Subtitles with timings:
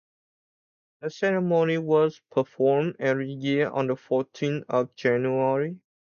[1.01, 5.77] The ceremony was performed every year on the fourteenth of January.